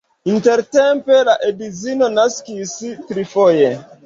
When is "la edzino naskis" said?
1.27-2.75